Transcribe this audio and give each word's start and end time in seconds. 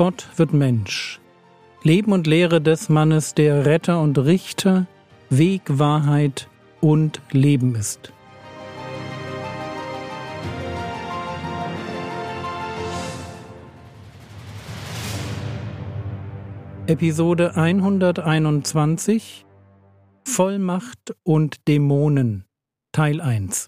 Gott 0.00 0.30
wird 0.36 0.54
Mensch. 0.54 1.20
Leben 1.82 2.12
und 2.12 2.26
Lehre 2.26 2.62
des 2.62 2.88
Mannes, 2.88 3.34
der 3.34 3.66
Retter 3.66 4.00
und 4.00 4.16
Richter, 4.16 4.86
Weg, 5.28 5.60
Wahrheit 5.66 6.48
und 6.80 7.20
Leben 7.32 7.74
ist. 7.74 8.10
Episode 16.86 17.54
121 17.56 19.44
Vollmacht 20.24 21.14
und 21.24 21.68
Dämonen 21.68 22.46
Teil 22.92 23.20
1 23.20 23.66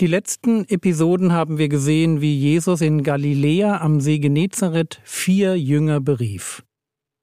Die 0.00 0.06
letzten 0.06 0.64
Episoden 0.68 1.32
haben 1.32 1.58
wir 1.58 1.68
gesehen, 1.68 2.20
wie 2.20 2.32
Jesus 2.32 2.82
in 2.82 3.02
Galiläa 3.02 3.80
am 3.80 4.00
See 4.00 4.20
Genezareth 4.20 5.00
vier 5.02 5.58
Jünger 5.58 6.00
berief. 6.00 6.64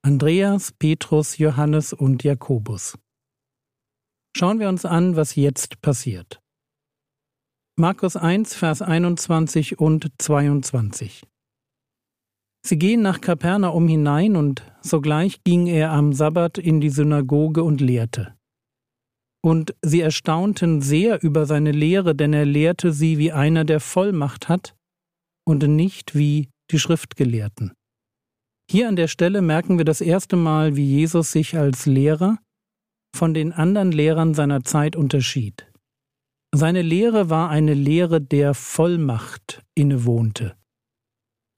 Andreas, 0.02 0.74
Petrus, 0.74 1.38
Johannes 1.38 1.94
und 1.94 2.26
Jakobus. 2.26 2.98
Schauen 4.36 4.60
wir 4.60 4.68
uns 4.68 4.84
an, 4.84 5.16
was 5.16 5.36
jetzt 5.36 5.82
passiert. 5.82 6.42
Markus 7.78 8.18
1, 8.18 8.54
Vers 8.56 8.82
21 8.82 9.80
und 9.80 10.12
22. 10.18 11.24
Sie 12.66 12.78
gehen 12.78 13.02
nach 13.02 13.22
Kapernaum 13.22 13.88
hinein 13.88 14.36
und 14.36 14.64
sogleich 14.82 15.46
ging 15.46 15.68
er 15.68 15.92
am 15.92 16.12
Sabbat 16.12 16.58
in 16.58 16.82
die 16.82 16.90
Synagoge 16.90 17.64
und 17.64 17.80
lehrte. 17.80 18.35
Und 19.46 19.76
sie 19.84 20.02
erstaunten 20.02 20.82
sehr 20.82 21.22
über 21.22 21.46
seine 21.46 21.72
Lehre, 21.72 22.16
denn 22.16 22.34
er 22.34 22.46
lehrte 22.46 22.92
sie 22.92 23.20
wie 23.20 23.32
einer, 23.32 23.64
der 23.64 23.80
Vollmacht 23.80 24.50
hat 24.50 24.76
und 25.48 25.62
nicht 25.68 26.16
wie 26.16 26.50
die 26.72 26.80
Schriftgelehrten. 26.80 27.72
Hier 28.68 28.88
an 28.88 28.96
der 28.96 29.08
Stelle 29.08 29.44
merken 29.44 29.78
wir 29.78 29.86
das 29.86 30.02
erste 30.02 30.36
Mal, 30.36 30.76
wie 30.76 30.86
Jesus 30.86 31.32
sich 31.32 31.56
als 31.56 31.86
Lehrer 31.86 32.40
von 33.16 33.36
den 33.36 33.54
anderen 33.54 33.92
Lehrern 33.92 34.34
seiner 34.34 34.64
Zeit 34.64 34.96
unterschied. 34.96 35.72
Seine 36.52 36.82
Lehre 36.82 37.30
war 37.30 37.52
eine 37.52 37.76
Lehre, 37.76 38.22
der 38.22 38.56
Vollmacht 38.56 39.62
innewohnte. 39.76 40.56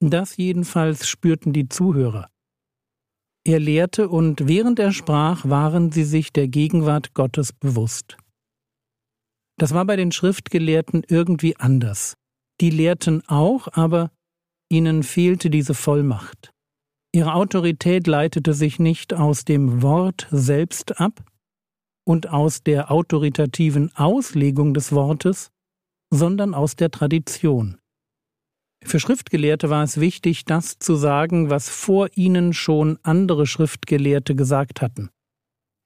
Das 0.01 0.35
jedenfalls 0.35 1.07
spürten 1.07 1.53
die 1.53 1.69
Zuhörer. 1.69 2.27
Er 3.47 3.61
lehrte 3.61 4.09
und 4.09 4.49
während 4.49 4.77
er 4.77 4.91
sprach, 4.91 5.45
waren 5.45 5.89
sie 5.89 6.03
sich 6.03 6.33
der 6.33 6.49
Gegenwart 6.49 7.13
Gottes 7.13 7.53
bewusst. 7.53 8.17
Das 9.57 9.73
war 9.73 9.85
bei 9.85 9.95
den 9.95 10.11
Schriftgelehrten 10.11 11.03
irgendwie 11.07 11.55
anders. 11.55 12.15
Die 12.59 12.69
lehrten 12.69 13.25
auch, 13.29 13.69
aber 13.71 14.11
ihnen 14.69 15.01
fehlte 15.01 15.49
diese 15.49 15.75
Vollmacht. 15.75 16.51
Ihre 17.13 17.35
Autorität 17.35 18.05
leitete 18.05 18.53
sich 18.53 18.79
nicht 18.79 19.13
aus 19.13 19.45
dem 19.45 19.81
Wort 19.81 20.27
selbst 20.29 20.99
ab 20.99 21.23
und 22.05 22.27
aus 22.27 22.63
der 22.63 22.91
autoritativen 22.91 23.95
Auslegung 23.95 24.73
des 24.73 24.91
Wortes, 24.91 25.51
sondern 26.13 26.53
aus 26.53 26.75
der 26.75 26.91
Tradition. 26.91 27.77
Für 28.87 29.01
Schriftgelehrte 29.01 29.69
war 29.69 29.83
es 29.83 29.99
wichtig, 29.99 30.45
das 30.45 30.79
zu 30.79 30.95
sagen, 30.95 31.49
was 31.49 31.67
vor 31.67 32.07
ihnen 32.15 32.53
schon 32.53 32.97
andere 33.03 33.45
Schriftgelehrte 33.45 34.33
gesagt 34.33 34.81
hatten. 34.81 35.09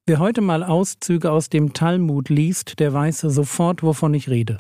Wer 0.06 0.20
heute 0.20 0.42
mal 0.42 0.64
Auszüge 0.64 1.32
aus 1.32 1.50
dem 1.50 1.74
Talmud 1.74 2.30
liest, 2.30 2.78
der 2.80 2.94
weiß 2.94 3.22
sofort, 3.22 3.82
wovon 3.82 4.14
ich 4.14 4.30
rede. 4.30 4.60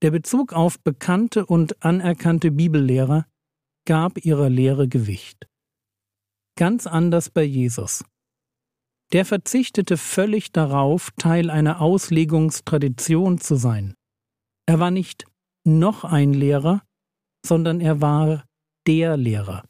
Der 0.00 0.10
Bezug 0.10 0.54
auf 0.54 0.80
bekannte 0.80 1.44
und 1.44 1.84
anerkannte 1.84 2.50
Bibellehrer 2.50 3.26
gab 3.86 4.24
ihrer 4.24 4.48
Lehre 4.48 4.88
Gewicht. 4.88 5.46
Ganz 6.56 6.86
anders 6.86 7.28
bei 7.28 7.42
Jesus. 7.42 8.06
Der 9.12 9.26
verzichtete 9.26 9.98
völlig 9.98 10.50
darauf, 10.50 11.10
Teil 11.18 11.50
einer 11.50 11.82
Auslegungstradition 11.82 13.38
zu 13.38 13.56
sein. 13.56 13.92
Er 14.64 14.80
war 14.80 14.90
nicht 14.90 15.26
noch 15.62 16.04
ein 16.04 16.32
Lehrer, 16.32 16.80
sondern 17.46 17.80
er 17.80 18.00
war 18.00 18.44
der 18.86 19.16
Lehrer. 19.16 19.64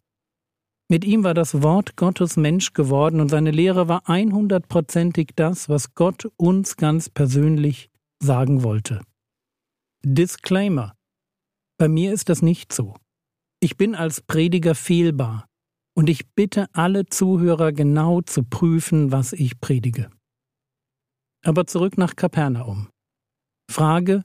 Mit 0.89 1.05
ihm 1.05 1.25
war 1.25 1.35
das 1.35 1.63
Wort 1.63 1.97
Gottes 1.97 2.37
Mensch 2.37 2.73
geworden 2.73 3.21
und 3.21 3.29
seine 3.29 3.51
Lehre 3.51 3.89
war 3.89 4.09
einhundertprozentig 4.09 5.31
das, 5.35 5.69
was 5.69 5.95
Gott 5.95 6.29
uns 6.37 6.77
ganz 6.77 7.09
persönlich 7.09 7.91
sagen 8.23 8.63
wollte. 8.63 9.03
Disclaimer. 10.05 10.95
Bei 11.79 11.89
mir 11.89 12.13
ist 12.13 12.29
das 12.29 12.41
nicht 12.41 12.73
so. 12.73 12.95
Ich 13.61 13.77
bin 13.77 13.95
als 13.95 14.21
Prediger 14.21 14.75
fehlbar 14.75 15.49
und 15.97 16.09
ich 16.09 16.29
bitte 16.35 16.69
alle 16.73 17.07
Zuhörer 17.07 17.73
genau 17.73 18.21
zu 18.21 18.45
prüfen, 18.45 19.11
was 19.11 19.33
ich 19.33 19.61
predige. 19.61 20.11
Aber 21.45 21.67
zurück 21.67 21.99
nach 21.99 22.15
Kapernaum. 22.15 22.89
Frage, 23.71 24.23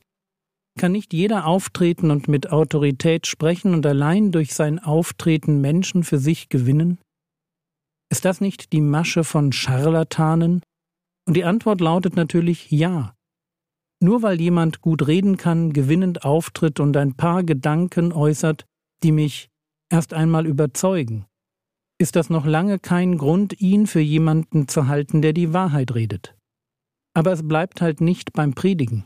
kann 0.80 0.92
nicht 0.94 1.14
jeder 1.14 1.46
auftreten 1.46 2.12
und 2.12 2.28
mit 2.28 2.52
Autorität 2.52 3.28
sprechen 3.28 3.74
und 3.74 3.86
allein 3.86 4.32
durch 4.32 4.54
sein 4.54 4.80
Auftreten 4.80 5.62
Menschen 5.62 6.04
für 6.04 6.18
sich 6.18 6.50
gewinnen? 6.50 7.00
Ist 8.12 8.26
das 8.26 8.42
nicht 8.42 8.74
die 8.74 8.82
Masche 8.82 9.24
von 9.24 9.52
Scharlatanen? 9.52 10.62
Und 11.28 11.36
die 11.36 11.46
Antwort 11.46 11.82
lautet 11.82 12.16
natürlich 12.16 12.72
ja. 12.72 13.14
Nur 14.02 14.22
weil 14.24 14.42
jemand 14.42 14.82
gut 14.82 15.08
reden 15.08 15.38
kann, 15.38 15.74
gewinnend 15.74 16.26
auftritt 16.26 16.80
und 16.80 16.98
ein 16.98 17.16
paar 17.16 17.44
Gedanken 17.44 18.12
äußert, 18.12 18.66
die 19.04 19.12
mich 19.12 19.50
erst 19.92 20.14
einmal 20.14 20.48
überzeugen, 20.48 21.26
ist 22.00 22.16
das 22.16 22.30
noch 22.30 22.46
lange 22.46 22.80
kein 22.80 23.18
Grund, 23.18 23.62
ihn 23.62 23.86
für 23.86 24.00
jemanden 24.00 24.68
zu 24.68 24.88
halten, 24.88 25.22
der 25.22 25.34
die 25.34 25.54
Wahrheit 25.54 25.94
redet. 25.94 26.36
Aber 27.14 27.32
es 27.32 27.48
bleibt 27.48 27.82
halt 27.82 28.02
nicht 28.02 28.34
beim 28.34 28.54
Predigen. 28.56 29.06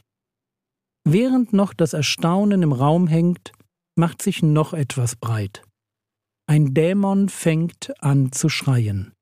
Während 1.07 1.53
noch 1.53 1.73
das 1.73 1.93
Erstaunen 1.93 2.63
im 2.63 2.71
Raum 2.71 3.07
hängt, 3.07 3.51
macht 3.95 4.21
sich 4.21 4.41
noch 4.41 4.73
etwas 4.73 5.16
breit. 5.16 5.63
Ein 6.47 6.73
Dämon 6.73 7.29
fängt 7.29 7.93
an 8.03 8.31
zu 8.31 8.49
schreien. 8.49 9.13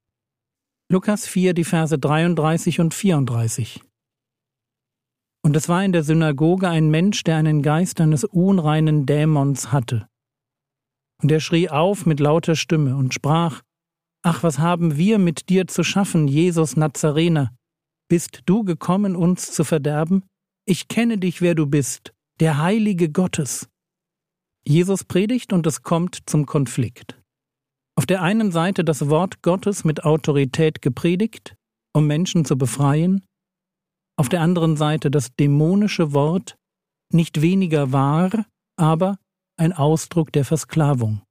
Lukas 0.89 1.27
4, 1.27 1.53
die 1.53 1.63
Verse 1.65 1.97
33 1.97 2.79
und 2.79 2.93
34. 2.93 3.81
Und 5.45 5.57
es 5.57 5.67
war 5.67 5.83
in 5.83 5.91
der 5.91 6.03
Synagoge 6.03 6.69
ein 6.69 6.89
Mensch, 6.89 7.23
der 7.23 7.35
einen 7.35 7.61
Geist 7.61 7.99
eines 7.99 8.23
unreinen 8.23 9.05
Dämons 9.05 9.73
hatte. 9.73 10.07
Und 11.21 11.31
er 11.31 11.41
schrie 11.41 11.69
auf 11.69 12.05
mit 12.05 12.19
lauter 12.19 12.55
Stimme 12.55 12.95
und 12.95 13.13
sprach, 13.13 13.61
Ach, 14.25 14.41
was 14.41 14.59
haben 14.59 14.95
wir 14.95 15.19
mit 15.19 15.49
dir 15.49 15.67
zu 15.67 15.83
schaffen, 15.83 16.29
Jesus 16.29 16.77
Nazarener? 16.77 17.53
Bist 18.09 18.43
du 18.45 18.63
gekommen, 18.63 19.17
uns 19.17 19.51
zu 19.51 19.65
verderben? 19.65 20.23
Ich 20.65 20.87
kenne 20.87 21.17
dich, 21.17 21.41
wer 21.41 21.55
du 21.55 21.65
bist, 21.67 22.13
der 22.39 22.57
Heilige 22.57 23.09
Gottes. 23.09 23.67
Jesus 24.65 25.03
predigt 25.03 25.51
und 25.51 25.67
es 25.67 25.83
kommt 25.83 26.21
zum 26.25 26.45
Konflikt. 26.45 27.21
Auf 27.95 28.05
der 28.05 28.21
einen 28.21 28.51
Seite 28.51 28.85
das 28.85 29.09
Wort 29.09 29.41
Gottes 29.41 29.83
mit 29.83 30.05
Autorität 30.05 30.81
gepredigt, 30.81 31.55
um 31.93 32.07
Menschen 32.07 32.45
zu 32.45 32.57
befreien, 32.57 33.25
auf 34.15 34.29
der 34.29 34.41
anderen 34.41 34.77
Seite 34.77 35.11
das 35.11 35.35
dämonische 35.35 36.13
Wort, 36.13 36.55
nicht 37.11 37.41
weniger 37.41 37.91
wahr, 37.91 38.45
aber 38.77 39.17
ein 39.57 39.73
Ausdruck 39.73 40.31
der 40.31 40.45
Versklavung. 40.45 41.21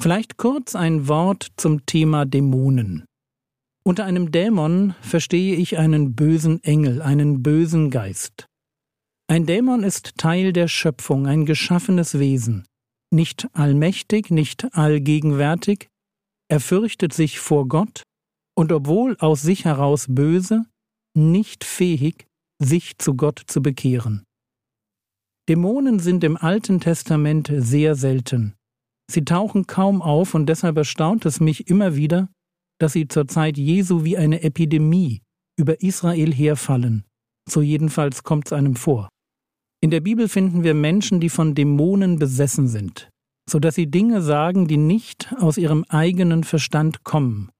Vielleicht 0.00 0.36
kurz 0.36 0.74
ein 0.74 1.08
Wort 1.08 1.48
zum 1.56 1.86
Thema 1.86 2.26
Dämonen. 2.26 3.06
Unter 3.84 4.04
einem 4.04 4.30
Dämon 4.30 4.94
verstehe 5.00 5.56
ich 5.56 5.78
einen 5.78 6.14
bösen 6.14 6.62
Engel, 6.62 7.02
einen 7.02 7.42
bösen 7.42 7.90
Geist. 7.90 8.46
Ein 9.32 9.46
Dämon 9.46 9.82
ist 9.82 10.18
Teil 10.18 10.52
der 10.52 10.68
Schöpfung, 10.68 11.26
ein 11.26 11.46
geschaffenes 11.46 12.18
Wesen, 12.18 12.66
nicht 13.10 13.48
allmächtig, 13.54 14.30
nicht 14.30 14.76
allgegenwärtig, 14.76 15.88
er 16.50 16.60
fürchtet 16.60 17.14
sich 17.14 17.40
vor 17.40 17.66
Gott 17.66 18.02
und 18.54 18.72
obwohl 18.72 19.16
aus 19.20 19.40
sich 19.40 19.64
heraus 19.64 20.04
böse, 20.10 20.66
nicht 21.16 21.64
fähig, 21.64 22.26
sich 22.62 22.98
zu 22.98 23.14
Gott 23.14 23.42
zu 23.46 23.62
bekehren. 23.62 24.22
Dämonen 25.48 25.98
sind 25.98 26.24
im 26.24 26.36
Alten 26.36 26.78
Testament 26.80 27.50
sehr 27.56 27.94
selten. 27.94 28.54
Sie 29.10 29.24
tauchen 29.24 29.66
kaum 29.66 30.02
auf 30.02 30.34
und 30.34 30.44
deshalb 30.44 30.76
erstaunt 30.76 31.24
es 31.24 31.40
mich 31.40 31.68
immer 31.68 31.96
wieder, 31.96 32.28
dass 32.78 32.92
sie 32.92 33.08
zur 33.08 33.26
Zeit 33.28 33.56
Jesu 33.56 34.04
wie 34.04 34.18
eine 34.18 34.42
Epidemie 34.42 35.22
über 35.58 35.80
Israel 35.80 36.34
herfallen. 36.34 37.06
So 37.48 37.62
jedenfalls 37.62 38.24
kommt 38.24 38.48
es 38.48 38.52
einem 38.52 38.76
vor. 38.76 39.08
In 39.82 39.90
der 39.90 40.00
Bibel 40.00 40.28
finden 40.28 40.62
wir 40.62 40.74
Menschen, 40.74 41.18
die 41.18 41.28
von 41.28 41.56
Dämonen 41.56 42.16
besessen 42.16 42.68
sind, 42.68 43.10
so 43.50 43.58
dass 43.58 43.74
sie 43.74 43.90
Dinge 43.90 44.22
sagen, 44.22 44.68
die 44.68 44.76
nicht 44.76 45.34
aus 45.40 45.58
ihrem 45.58 45.84
eigenen 45.88 46.44
Verstand 46.44 47.02
kommen, 47.02 47.50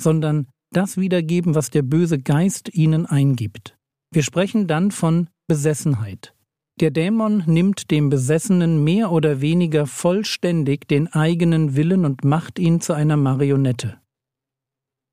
sondern 0.00 0.46
das 0.72 0.96
wiedergeben, 0.96 1.56
was 1.56 1.70
der 1.70 1.82
böse 1.82 2.20
Geist 2.20 2.72
ihnen 2.72 3.04
eingibt. 3.04 3.76
Wir 4.12 4.22
sprechen 4.22 4.68
dann 4.68 4.92
von 4.92 5.28
Besessenheit. 5.48 6.34
Der 6.78 6.92
Dämon 6.92 7.42
nimmt 7.46 7.90
dem 7.90 8.10
Besessenen 8.10 8.84
mehr 8.84 9.10
oder 9.10 9.40
weniger 9.40 9.86
vollständig 9.86 10.86
den 10.86 11.08
eigenen 11.08 11.74
Willen 11.74 12.04
und 12.04 12.24
macht 12.24 12.60
ihn 12.60 12.80
zu 12.80 12.92
einer 12.92 13.16
Marionette. 13.16 13.98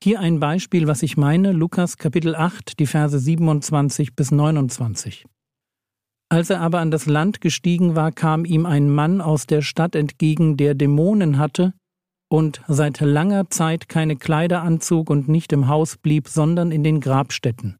Hier 0.03 0.19
ein 0.19 0.39
Beispiel, 0.39 0.85
was 0.85 1.01
ich 1.01 1.17
meine, 1.17 1.51
Lukas 1.51 1.97
Kapitel 1.97 2.35
8, 2.35 2.77
die 2.77 2.85
Verse 2.85 3.17
27 3.17 4.15
bis 4.15 4.31
29. 4.31 5.25
Als 6.33 6.50
er 6.50 6.62
aber 6.62 6.80
an 6.80 6.89
das 6.89 7.06
Land 7.06 7.41
gestiegen 7.41 7.95
war, 7.95 8.12
kam 8.12 8.44
ihm 8.44 8.65
ein 8.65 8.89
Mann 8.89 9.21
aus 9.21 9.45
der 9.45 9.62
Stadt 9.62 9.94
entgegen, 9.94 10.57
der 10.57 10.74
Dämonen 10.74 11.38
hatte 11.38 11.75
und 12.27 12.63
seit 12.68 13.01
langer 13.01 13.51
Zeit 13.51 13.88
keine 13.88 14.15
Kleider 14.15 14.63
anzog 14.63 15.12
und 15.12 15.27
nicht 15.27 15.53
im 15.53 15.68
Haus 15.68 15.95
blieb, 15.95 16.27
sondern 16.27 16.71
in 16.71 16.83
den 16.83 17.01
Grabstätten. 17.01 17.77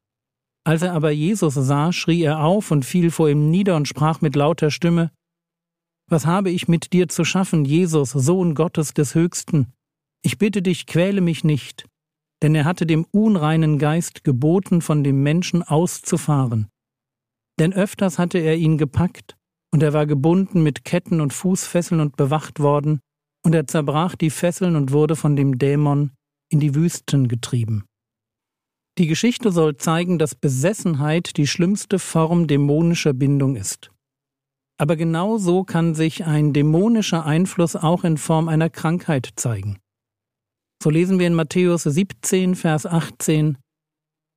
Als 0.65 0.83
er 0.83 0.94
aber 0.94 1.09
Jesus 1.09 1.55
sah, 1.55 1.91
schrie 1.91 2.21
er 2.21 2.44
auf 2.44 2.69
und 2.69 2.85
fiel 2.85 3.09
vor 3.09 3.27
ihm 3.27 3.50
nieder 3.50 3.75
und 3.75 3.88
sprach 3.88 4.21
mit 4.21 4.35
lauter 4.35 4.69
Stimme 4.69 5.09
Was 6.07 6.27
habe 6.27 6.51
ich 6.51 6.67
mit 6.67 6.94
dir 6.94 7.07
zu 7.09 7.25
schaffen, 7.25 7.65
Jesus, 7.65 8.11
Sohn 8.11 8.53
Gottes 8.53 8.94
des 8.94 9.15
Höchsten? 9.15 9.73
Ich 10.21 10.38
bitte 10.38 10.61
dich, 10.61 10.85
quäle 10.85 11.21
mich 11.21 11.44
nicht. 11.44 11.88
Denn 12.44 12.53
er 12.53 12.65
hatte 12.65 12.85
dem 12.85 13.07
unreinen 13.09 13.79
Geist 13.79 14.23
geboten, 14.23 14.81
von 14.81 15.03
dem 15.03 15.23
Menschen 15.23 15.63
auszufahren. 15.63 16.67
Denn 17.59 17.73
öfters 17.73 18.19
hatte 18.19 18.39
er 18.39 18.57
ihn 18.57 18.77
gepackt, 18.77 19.35
und 19.71 19.83
er 19.83 19.94
war 19.94 20.05
gebunden 20.05 20.63
mit 20.63 20.85
Ketten 20.85 21.21
und 21.21 21.33
Fußfesseln 21.33 22.00
und 22.00 22.15
bewacht 22.15 22.59
worden, 22.59 23.00
und 23.45 23.53
er 23.53 23.67
zerbrach 23.67 24.15
die 24.15 24.29
Fesseln 24.29 24.75
und 24.75 24.91
wurde 24.91 25.15
von 25.15 25.35
dem 25.35 25.57
Dämon 25.57 26.11
in 26.50 26.59
die 26.59 26.75
Wüsten 26.75 27.27
getrieben. 27.27 27.83
Die 29.00 29.07
Geschichte 29.07 29.51
soll 29.51 29.77
zeigen, 29.77 30.19
dass 30.19 30.35
Besessenheit 30.35 31.38
die 31.38 31.47
schlimmste 31.47 31.97
Form 31.97 32.47
dämonischer 32.47 33.13
Bindung 33.13 33.55
ist. 33.55 33.89
Aber 34.77 34.95
genau 34.95 35.38
so 35.38 35.63
kann 35.63 35.95
sich 35.95 36.25
ein 36.25 36.53
dämonischer 36.53 37.25
Einfluss 37.25 37.75
auch 37.75 38.03
in 38.03 38.17
Form 38.17 38.47
einer 38.47 38.69
Krankheit 38.69 39.29
zeigen. 39.35 39.79
So 40.81 40.89
lesen 40.89 41.17
wir 41.17 41.27
in 41.27 41.33
Matthäus 41.33 41.83
17, 41.83 42.55
Vers 42.55 42.85
18, 42.85 43.57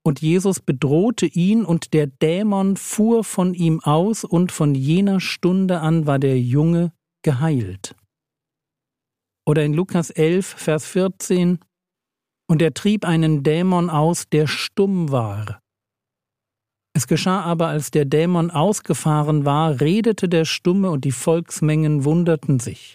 und 0.06 0.22
Jesus 0.22 0.60
bedrohte 0.60 1.26
ihn, 1.26 1.64
und 1.64 1.92
der 1.92 2.06
Dämon 2.06 2.76
fuhr 2.76 3.24
von 3.24 3.54
ihm 3.54 3.80
aus, 3.80 4.22
und 4.22 4.52
von 4.52 4.76
jener 4.76 5.18
Stunde 5.18 5.80
an 5.80 6.06
war 6.06 6.20
der 6.20 6.38
Junge 6.38 6.92
geheilt. 7.22 7.96
Oder 9.44 9.64
in 9.64 9.74
Lukas 9.74 10.10
11, 10.10 10.46
Vers 10.46 10.86
14, 10.86 11.58
und 12.48 12.62
er 12.62 12.72
trieb 12.72 13.04
einen 13.04 13.42
Dämon 13.42 13.90
aus, 13.90 14.28
der 14.28 14.46
stumm 14.46 15.10
war. 15.10 15.60
Es 16.94 17.08
geschah 17.08 17.42
aber, 17.42 17.66
als 17.66 17.90
der 17.90 18.04
Dämon 18.04 18.52
ausgefahren 18.52 19.44
war, 19.44 19.80
redete 19.80 20.28
der 20.28 20.44
Stumme 20.44 20.90
und 20.90 21.04
die 21.04 21.12
Volksmengen 21.12 22.04
wunderten 22.04 22.60
sich. 22.60 22.94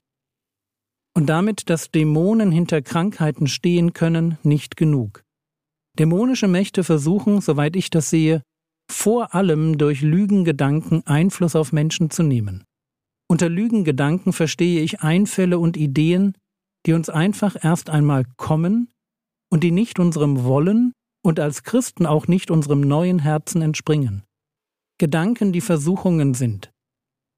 Und 1.13 1.27
damit, 1.27 1.69
dass 1.69 1.91
Dämonen 1.91 2.53
hinter 2.53 2.81
Krankheiten 2.81 3.47
stehen 3.47 3.91
können, 3.91 4.37
nicht 4.43 4.77
genug. 4.77 5.25
Dämonische 6.01 6.48
Mächte 6.48 6.83
versuchen, 6.83 7.42
soweit 7.42 7.75
ich 7.75 7.92
das 7.92 8.09
sehe, 8.09 8.42
vor 8.92 9.36
allem 9.36 9.77
durch 9.77 10.01
Lügengedanken 10.01 11.06
Einfluss 11.06 11.56
auf 11.56 11.74
Menschen 11.74 12.09
zu 12.09 12.24
nehmen. 12.24 12.63
Unter 13.30 13.50
Lügengedanken 13.50 14.33
verstehe 14.33 14.81
ich 14.81 15.01
Einfälle 15.01 15.59
und 15.59 15.77
Ideen, 15.77 16.33
die 16.88 16.94
uns 16.94 17.12
einfach 17.12 17.56
erst 17.63 17.92
einmal 17.92 18.25
kommen 18.36 18.89
und 19.51 19.63
die 19.63 19.69
nicht 19.69 20.00
unserem 20.00 20.44
Wollen 20.44 20.94
und 21.24 21.39
als 21.39 21.62
Christen 21.62 22.07
auch 22.07 22.27
nicht 22.27 22.50
unserem 22.50 22.81
neuen 22.81 23.19
Herzen 23.19 23.62
entspringen. 23.62 24.24
Gedanken, 24.97 25.54
die 25.54 25.62
Versuchungen 25.62 26.33
sind, 26.33 26.71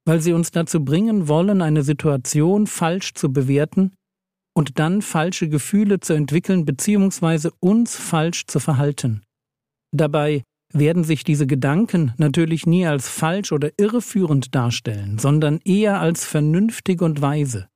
weil 0.05 0.21
sie 0.21 0.31
uns 0.31 0.51
dazu 0.51 0.85
bringen 0.85 1.27
wollen, 1.27 1.61
eine 1.61 1.83
Situation 1.83 2.65
falsch 2.65 3.13
zu 3.13 3.33
bewerten 3.33 3.91
und 4.53 4.79
dann 4.79 5.01
falsche 5.01 5.49
Gefühle 5.49 5.99
zu 5.99 6.13
entwickeln 6.13 6.65
bzw. 6.65 7.49
uns 7.59 7.95
falsch 7.95 8.45
zu 8.47 8.59
verhalten. 8.59 9.23
Dabei 9.91 10.43
werden 10.71 11.03
sich 11.03 11.23
diese 11.23 11.47
Gedanken 11.47 12.13
natürlich 12.17 12.65
nie 12.65 12.85
als 12.85 13.07
falsch 13.07 13.51
oder 13.51 13.71
irreführend 13.77 14.55
darstellen, 14.55 15.19
sondern 15.19 15.59
eher 15.63 15.99
als 15.99 16.25
vernünftig 16.25 17.01
und 17.01 17.21
weise. 17.21 17.67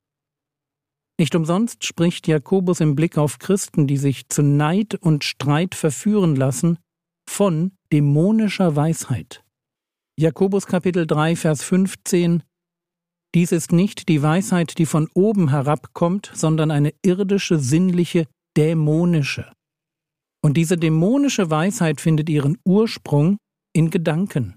Nicht 1.19 1.35
umsonst 1.35 1.83
spricht 1.83 2.27
Jakobus 2.27 2.79
im 2.79 2.95
Blick 2.95 3.17
auf 3.17 3.39
Christen, 3.39 3.87
die 3.87 3.97
sich 3.97 4.29
zu 4.29 4.43
Neid 4.43 4.95
und 4.95 5.23
Streit 5.23 5.73
verführen 5.73 6.35
lassen, 6.35 6.77
von 7.27 7.71
dämonischer 7.91 8.75
Weisheit. 8.75 9.43
Jakobus 10.19 10.65
Kapitel 10.65 11.05
3, 11.05 11.35
Vers 11.35 11.63
15 11.63 12.43
Dies 13.35 13.51
ist 13.51 13.71
nicht 13.71 14.07
die 14.09 14.21
Weisheit, 14.21 14.77
die 14.77 14.85
von 14.85 15.09
oben 15.13 15.49
herabkommt, 15.49 16.31
sondern 16.33 16.71
eine 16.71 16.93
irdische, 17.03 17.59
sinnliche, 17.59 18.25
dämonische. 18.55 19.51
Und 20.43 20.55
diese 20.55 20.77
dämonische 20.77 21.49
Weisheit 21.49 21.99
findet 21.99 22.29
ihren 22.29 22.57
Ursprung 22.65 23.37
in 23.75 23.89
Gedanken. 23.89 24.55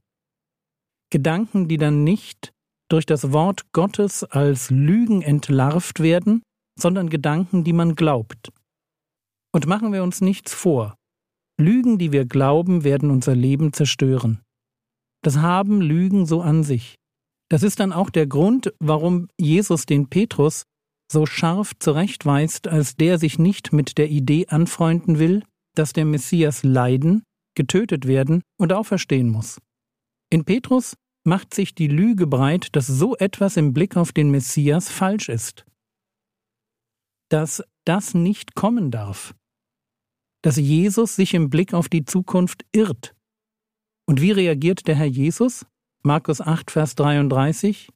Gedanken, 1.11 1.69
die 1.69 1.76
dann 1.76 2.05
nicht 2.05 2.52
durch 2.88 3.06
das 3.06 3.32
Wort 3.32 3.72
Gottes 3.72 4.25
als 4.25 4.70
Lügen 4.70 5.23
entlarvt 5.23 6.00
werden, 6.00 6.43
sondern 6.78 7.11
Gedanken, 7.11 7.64
die 7.64 7.73
man 7.73 7.94
glaubt. 7.94 8.52
Und 9.52 9.66
machen 9.66 9.93
wir 9.93 10.02
uns 10.02 10.20
nichts 10.20 10.55
vor. 10.55 10.94
Lügen, 11.61 11.99
die 11.99 12.12
wir 12.12 12.25
glauben, 12.25 12.84
werden 12.84 13.11
unser 13.11 13.34
Leben 13.34 13.73
zerstören. 13.73 14.40
Das 15.23 15.38
haben 15.38 15.81
Lügen 15.81 16.25
so 16.25 16.40
an 16.40 16.62
sich. 16.62 16.96
Das 17.50 17.62
ist 17.62 17.81
dann 17.81 17.93
auch 17.93 18.11
der 18.11 18.26
Grund, 18.26 18.73
warum 18.79 19.29
Jesus 19.38 19.85
den 19.85 20.08
Petrus 20.08 20.64
so 21.12 21.26
scharf 21.26 21.73
zurechtweist, 21.79 22.69
als 22.69 22.97
der 22.97 23.19
sich 23.19 23.38
nicht 23.38 23.73
mit 23.73 23.99
der 23.99 24.08
Idee 24.08 24.47
anfreunden 24.47 25.19
will, 25.19 25.43
dass 25.75 25.93
der 25.93 26.05
Messias 26.05 26.62
leiden, 26.62 27.25
getötet 27.56 28.06
werden 28.06 28.43
und 28.56 28.73
auferstehen 28.73 29.29
muss. 29.29 29.61
In 30.31 30.44
Petrus 30.44 30.94
macht 31.25 31.52
sich 31.52 31.75
die 31.75 31.88
Lüge 31.88 32.26
breit, 32.26 32.69
dass 32.76 32.87
so 32.87 33.17
etwas 33.17 33.56
im 33.56 33.75
Blick 33.75 33.97
auf 33.97 34.12
den 34.12 34.31
Messias 34.31 34.88
falsch 34.88 35.29
ist 35.29 35.67
dass 37.31 37.62
das 37.85 38.12
nicht 38.12 38.55
kommen 38.55 38.91
darf, 38.91 39.35
dass 40.43 40.56
Jesus 40.56 41.17
sich 41.17 41.32
im 41.32 41.49
Blick 41.49 41.73
auf 41.73 41.88
die 41.88 42.05
Zukunft 42.05 42.67
irrt. 42.73 43.14
Und 44.06 44.20
wie 44.20 44.32
reagiert 44.32 44.87
der 44.87 44.97
Herr 44.97 45.06
Jesus? 45.06 45.64
Markus 46.02 46.40
8, 46.40 46.71
Vers 46.71 46.95
33. 46.95 47.90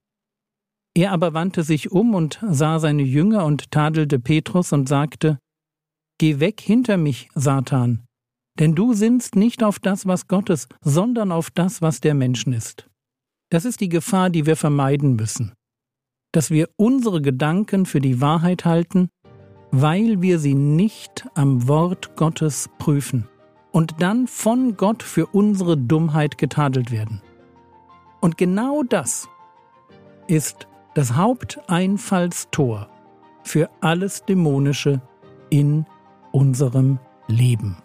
Er 0.96 1.12
aber 1.12 1.34
wandte 1.34 1.62
sich 1.62 1.90
um 1.90 2.14
und 2.14 2.38
sah 2.48 2.78
seine 2.78 3.02
Jünger 3.02 3.44
und 3.44 3.70
tadelte 3.70 4.18
Petrus 4.18 4.72
und 4.72 4.88
sagte, 4.88 5.38
Geh 6.18 6.38
weg 6.38 6.60
hinter 6.60 6.96
mich, 6.96 7.28
Satan, 7.34 8.04
denn 8.60 8.74
du 8.74 8.92
sinnst 8.92 9.34
nicht 9.34 9.64
auf 9.64 9.80
das, 9.80 10.06
was 10.06 10.28
Gottes, 10.28 10.68
sondern 10.80 11.32
auf 11.32 11.50
das, 11.50 11.82
was 11.82 12.00
der 12.00 12.14
Menschen 12.14 12.52
ist. 12.52 12.88
Das 13.50 13.64
ist 13.64 13.80
die 13.80 13.88
Gefahr, 13.88 14.30
die 14.30 14.46
wir 14.46 14.56
vermeiden 14.56 15.16
müssen, 15.16 15.52
dass 16.32 16.50
wir 16.50 16.68
unsere 16.76 17.20
Gedanken 17.20 17.84
für 17.84 18.00
die 18.00 18.20
Wahrheit 18.20 18.64
halten 18.64 19.08
weil 19.76 20.22
wir 20.22 20.38
sie 20.38 20.54
nicht 20.54 21.26
am 21.34 21.66
Wort 21.66 22.14
Gottes 22.14 22.70
prüfen 22.78 23.28
und 23.72 24.00
dann 24.00 24.28
von 24.28 24.76
Gott 24.76 25.02
für 25.02 25.26
unsere 25.26 25.76
Dummheit 25.76 26.38
getadelt 26.38 26.92
werden. 26.92 27.20
Und 28.24 28.38
genau 28.38 28.82
das 28.82 29.28
ist 30.28 30.66
das 30.94 31.14
Haupteinfallstor 31.14 32.88
für 33.42 33.68
alles 33.82 34.24
Dämonische 34.24 35.02
in 35.50 35.84
unserem 36.32 36.98
Leben. 37.28 37.76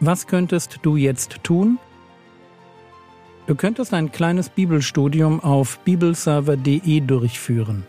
Was 0.00 0.26
könntest 0.26 0.80
du 0.82 0.96
jetzt 0.96 1.42
tun? 1.42 1.78
Du 3.46 3.54
könntest 3.54 3.94
ein 3.94 4.12
kleines 4.12 4.50
Bibelstudium 4.50 5.40
auf 5.40 5.78
bibelserver.de 5.78 7.00
durchführen. 7.00 7.86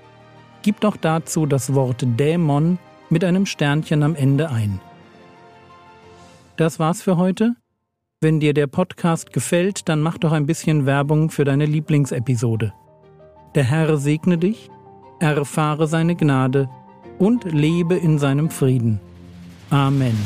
Gib 0.61 0.79
doch 0.79 0.97
dazu 0.97 1.45
das 1.45 1.73
Wort 1.73 2.03
Dämon 2.19 2.77
mit 3.09 3.23
einem 3.23 3.45
Sternchen 3.45 4.03
am 4.03 4.15
Ende 4.15 4.49
ein. 4.49 4.79
Das 6.57 6.79
war's 6.79 7.01
für 7.01 7.17
heute. 7.17 7.55
Wenn 8.19 8.39
dir 8.39 8.53
der 8.53 8.67
Podcast 8.67 9.33
gefällt, 9.33 9.89
dann 9.89 10.01
mach 10.01 10.19
doch 10.19 10.31
ein 10.31 10.45
bisschen 10.45 10.85
Werbung 10.85 11.31
für 11.31 11.43
deine 11.43 11.65
Lieblingsepisode. 11.65 12.73
Der 13.55 13.63
Herr 13.63 13.97
segne 13.97 14.37
dich, 14.37 14.69
erfahre 15.19 15.87
seine 15.87 16.15
Gnade 16.15 16.69
und 17.17 17.45
lebe 17.45 17.95
in 17.95 18.19
seinem 18.19 18.49
Frieden. 18.49 18.99
Amen. 19.71 20.17